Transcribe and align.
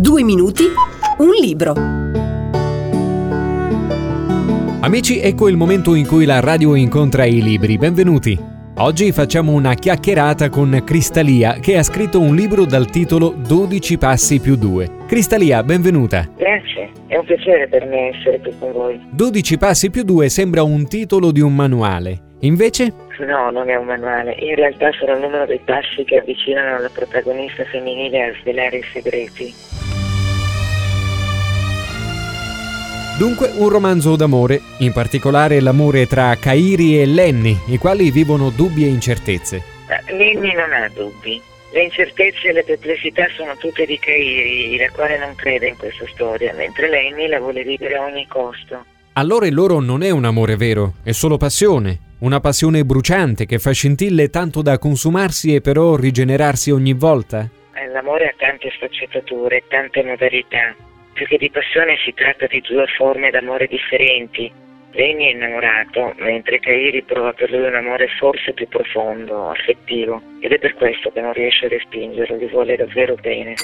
Due 0.00 0.22
minuti, 0.22 0.62
un 1.18 1.30
libro. 1.42 1.72
Amici, 4.80 5.18
ecco 5.18 5.48
il 5.48 5.56
momento 5.56 5.96
in 5.96 6.06
cui 6.06 6.24
la 6.24 6.38
radio 6.38 6.76
incontra 6.76 7.24
i 7.24 7.42
libri. 7.42 7.78
Benvenuti. 7.78 8.38
Oggi 8.76 9.10
facciamo 9.10 9.50
una 9.50 9.74
chiacchierata 9.74 10.50
con 10.50 10.82
Cristalia 10.86 11.54
che 11.54 11.76
ha 11.76 11.82
scritto 11.82 12.20
un 12.20 12.36
libro 12.36 12.64
dal 12.64 12.88
titolo 12.88 13.34
12 13.36 13.98
passi 13.98 14.38
più 14.38 14.54
2. 14.54 14.88
Cristalia, 15.08 15.64
benvenuta. 15.64 16.28
Grazie, 16.36 16.92
è 17.08 17.16
un 17.16 17.24
piacere 17.24 17.66
per 17.66 17.84
me 17.86 18.16
essere 18.16 18.38
qui 18.38 18.54
con 18.56 18.70
voi. 18.70 19.04
12 19.10 19.58
passi 19.58 19.90
più 19.90 20.04
2 20.04 20.28
sembra 20.28 20.62
un 20.62 20.86
titolo 20.86 21.32
di 21.32 21.40
un 21.40 21.56
manuale. 21.56 22.20
Invece? 22.42 22.94
No, 23.18 23.50
non 23.50 23.68
è 23.68 23.74
un 23.74 23.86
manuale. 23.86 24.36
In 24.38 24.54
realtà 24.54 24.92
sono 24.92 25.14
il 25.14 25.22
numero 25.22 25.44
dei 25.44 25.60
passi 25.64 26.04
che 26.04 26.18
avvicinano 26.18 26.78
la 26.78 26.88
protagonista 26.88 27.64
femminile 27.64 28.26
a 28.26 28.32
svelare 28.40 28.76
i 28.76 28.84
segreti. 28.92 29.87
Dunque 33.18 33.50
un 33.56 33.68
romanzo 33.68 34.14
d'amore, 34.14 34.60
in 34.78 34.92
particolare 34.92 35.58
l'amore 35.58 36.06
tra 36.06 36.36
Kairi 36.36 37.00
e 37.00 37.04
Lenny, 37.04 37.58
i 37.66 37.76
quali 37.76 38.12
vivono 38.12 38.50
dubbi 38.50 38.84
e 38.84 38.86
incertezze. 38.86 39.60
Lenny 40.06 40.54
non 40.54 40.72
ha 40.72 40.88
dubbi. 40.94 41.42
Le 41.72 41.82
incertezze 41.82 42.50
e 42.50 42.52
le 42.52 42.62
perplessità 42.62 43.26
sono 43.36 43.56
tutte 43.56 43.86
di 43.86 43.98
Kairi, 43.98 44.76
la 44.76 44.88
quale 44.90 45.18
non 45.18 45.34
crede 45.34 45.66
in 45.66 45.76
questa 45.76 46.04
storia, 46.06 46.54
mentre 46.54 46.88
Lenny 46.88 47.26
la 47.26 47.40
vuole 47.40 47.64
vivere 47.64 47.96
a 47.96 48.04
ogni 48.04 48.24
costo. 48.28 48.84
Allora 49.14 49.48
il 49.48 49.54
loro 49.54 49.80
non 49.80 50.04
è 50.04 50.10
un 50.10 50.24
amore 50.24 50.54
vero, 50.54 50.92
è 51.02 51.10
solo 51.10 51.38
passione, 51.38 51.98
una 52.20 52.38
passione 52.38 52.84
bruciante 52.84 53.46
che 53.46 53.58
fa 53.58 53.72
scintille 53.72 54.30
tanto 54.30 54.62
da 54.62 54.78
consumarsi 54.78 55.56
e 55.56 55.60
però 55.60 55.96
rigenerarsi 55.96 56.70
ogni 56.70 56.92
volta? 56.92 57.48
L'amore 57.92 58.28
ha 58.28 58.34
tante 58.36 58.70
sfaccettature, 58.70 59.64
tante 59.66 60.04
modalità. 60.04 60.86
Più 61.18 61.26
che 61.26 61.36
di 61.38 61.50
passione 61.50 61.96
si 62.04 62.14
tratta 62.14 62.46
di 62.46 62.60
due 62.60 62.86
forme 62.96 63.30
d'amore 63.30 63.66
differenti. 63.66 64.52
Lenny 64.92 65.24
è 65.24 65.34
innamorato, 65.34 66.14
mentre 66.18 66.60
Kairi 66.60 67.02
prova 67.02 67.32
per 67.32 67.50
lui 67.50 67.66
un 67.66 67.74
amore 67.74 68.06
forse 68.20 68.52
più 68.52 68.68
profondo, 68.68 69.50
affettivo, 69.50 70.22
ed 70.40 70.52
è 70.52 70.60
per 70.60 70.74
questo 70.74 71.10
che 71.10 71.20
non 71.20 71.32
riesce 71.32 71.66
a 71.66 71.70
respingerlo, 71.70 72.36
gli 72.36 72.48
vuole 72.48 72.76
davvero 72.76 73.16
bene. 73.16 73.54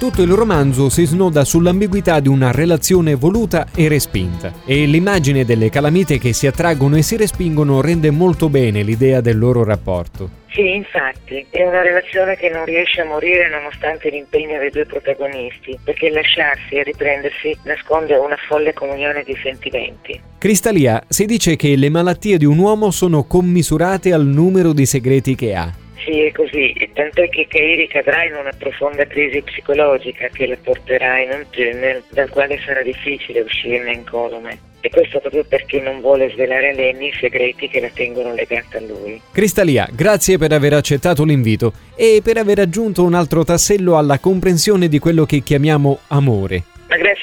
Tutto 0.00 0.22
il 0.22 0.32
romanzo 0.32 0.88
si 0.88 1.04
snoda 1.04 1.44
sull'ambiguità 1.44 2.20
di 2.20 2.28
una 2.28 2.52
relazione 2.52 3.16
voluta 3.16 3.66
e 3.76 3.86
respinta, 3.86 4.50
e 4.64 4.86
l'immagine 4.86 5.44
delle 5.44 5.68
calamite 5.68 6.18
che 6.18 6.32
si 6.32 6.46
attraggono 6.46 6.96
e 6.96 7.02
si 7.02 7.18
respingono 7.18 7.82
rende 7.82 8.10
molto 8.10 8.48
bene 8.48 8.82
l'idea 8.82 9.20
del 9.20 9.38
loro 9.38 9.62
rapporto. 9.62 10.38
Sì, 10.48 10.74
infatti, 10.74 11.44
è 11.50 11.66
una 11.66 11.82
relazione 11.82 12.34
che 12.36 12.48
non 12.48 12.64
riesce 12.64 13.02
a 13.02 13.04
morire 13.04 13.50
nonostante 13.50 14.08
l'impegno 14.08 14.58
dei 14.58 14.70
due 14.70 14.86
protagonisti, 14.86 15.78
perché 15.84 16.08
lasciarsi 16.08 16.76
e 16.76 16.82
riprendersi 16.82 17.54
nasconde 17.64 18.14
una 18.14 18.38
folle 18.48 18.72
comunione 18.72 19.22
di 19.22 19.36
sentimenti. 19.42 20.18
Cristalia, 20.38 21.02
si 21.08 21.26
dice 21.26 21.56
che 21.56 21.76
le 21.76 21.90
malattie 21.90 22.38
di 22.38 22.46
un 22.46 22.56
uomo 22.56 22.90
sono 22.90 23.24
commisurate 23.24 24.14
al 24.14 24.24
numero 24.24 24.72
di 24.72 24.86
segreti 24.86 25.34
che 25.34 25.54
ha. 25.54 25.70
Sì, 26.04 26.22
è 26.22 26.32
così, 26.32 26.74
tant'è 26.94 27.28
che 27.28 27.46
Kairi 27.46 27.86
cadrà 27.88 28.24
in 28.24 28.34
una 28.34 28.52
profonda 28.56 29.04
crisi 29.06 29.42
psicologica 29.42 30.28
che 30.28 30.46
la 30.46 30.56
porterà 30.62 31.20
in 31.20 31.30
un 31.30 31.44
tunnel 31.50 32.02
dal 32.08 32.30
quale 32.30 32.58
sarà 32.64 32.82
difficile 32.82 33.40
uscirne 33.40 33.92
incolume. 33.92 34.68
E 34.82 34.88
questo 34.88 35.20
proprio 35.20 35.44
perché 35.44 35.78
non 35.78 36.00
vuole 36.00 36.30
svelare 36.30 36.70
a 36.70 36.72
Lenny 36.72 37.08
i 37.08 37.12
segreti 37.20 37.68
che 37.68 37.80
la 37.80 37.90
tengono 37.92 38.32
legata 38.32 38.78
a 38.78 38.80
lui. 38.80 39.20
Cristalia, 39.30 39.86
grazie 39.92 40.38
per 40.38 40.52
aver 40.52 40.72
accettato 40.72 41.22
l'invito 41.22 41.74
e 41.94 42.22
per 42.24 42.38
aver 42.38 42.60
aggiunto 42.60 43.04
un 43.04 43.12
altro 43.12 43.44
tassello 43.44 43.98
alla 43.98 44.18
comprensione 44.18 44.88
di 44.88 44.98
quello 44.98 45.26
che 45.26 45.40
chiamiamo 45.40 45.98
amore. 46.08 46.69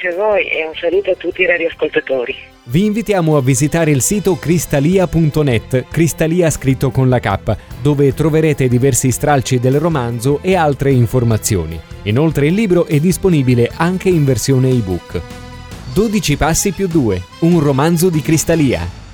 Grazie 0.07 0.21
a 0.21 0.25
voi 0.25 0.47
e 0.47 0.65
un 0.65 0.73
saluto 0.73 1.11
a 1.11 1.15
tutti 1.15 1.41
i 1.41 1.45
radioascoltatori. 1.45 2.35
Vi 2.63 2.85
invitiamo 2.85 3.35
a 3.35 3.41
visitare 3.41 3.91
il 3.91 4.01
sito 4.01 4.37
cristalia.net, 4.37 5.85
Cristalia 5.89 6.49
scritto 6.49 6.91
con 6.91 7.09
la 7.09 7.19
K, 7.19 7.57
dove 7.81 8.13
troverete 8.13 8.69
diversi 8.69 9.11
stralci 9.11 9.59
del 9.59 9.79
romanzo 9.79 10.39
e 10.41 10.55
altre 10.55 10.91
informazioni. 10.91 11.77
Inoltre 12.03 12.47
il 12.47 12.53
libro 12.53 12.85
è 12.85 12.99
disponibile 12.99 13.69
anche 13.75 14.07
in 14.07 14.23
versione 14.23 14.69
ebook. 14.69 15.19
12 15.93 16.37
passi 16.37 16.71
più 16.71 16.87
2, 16.87 17.21
un 17.39 17.59
romanzo 17.59 18.09
di 18.09 18.21
Cristalia. 18.21 19.06